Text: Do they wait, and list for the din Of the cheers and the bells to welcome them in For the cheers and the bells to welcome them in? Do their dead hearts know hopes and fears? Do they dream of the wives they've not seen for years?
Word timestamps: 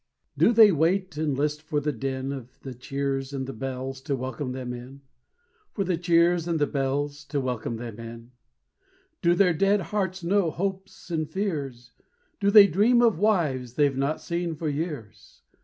Do 0.35 0.51
they 0.51 0.71
wait, 0.71 1.15
and 1.17 1.37
list 1.37 1.61
for 1.61 1.79
the 1.79 1.91
din 1.91 2.31
Of 2.33 2.59
the 2.61 2.73
cheers 2.73 3.33
and 3.33 3.45
the 3.45 3.53
bells 3.53 4.01
to 4.01 4.15
welcome 4.15 4.51
them 4.51 4.73
in 4.73 5.01
For 5.73 5.83
the 5.83 5.95
cheers 5.95 6.47
and 6.47 6.57
the 6.57 6.65
bells 6.65 7.23
to 7.25 7.39
welcome 7.39 7.75
them 7.75 7.99
in? 7.99 8.31
Do 9.21 9.35
their 9.35 9.53
dead 9.53 9.79
hearts 9.93 10.23
know 10.23 10.49
hopes 10.49 11.11
and 11.11 11.29
fears? 11.29 11.91
Do 12.39 12.49
they 12.49 12.65
dream 12.65 12.99
of 13.03 13.17
the 13.17 13.21
wives 13.21 13.75
they've 13.75 13.95
not 13.95 14.19
seen 14.21 14.55
for 14.55 14.67
years? 14.69 15.43